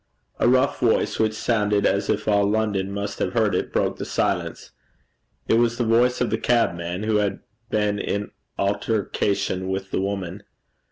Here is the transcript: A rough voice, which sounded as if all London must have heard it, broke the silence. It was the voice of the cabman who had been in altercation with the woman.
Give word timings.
A 0.39 0.49
rough 0.49 0.79
voice, 0.79 1.19
which 1.19 1.35
sounded 1.35 1.85
as 1.85 2.09
if 2.09 2.27
all 2.27 2.49
London 2.49 2.91
must 2.91 3.19
have 3.19 3.33
heard 3.33 3.53
it, 3.53 3.71
broke 3.71 3.97
the 3.97 4.03
silence. 4.05 4.71
It 5.47 5.59
was 5.59 5.77
the 5.77 5.83
voice 5.83 6.21
of 6.21 6.31
the 6.31 6.39
cabman 6.39 7.03
who 7.03 7.17
had 7.17 7.41
been 7.69 7.99
in 7.99 8.31
altercation 8.57 9.67
with 9.67 9.91
the 9.91 10.01
woman. 10.01 10.41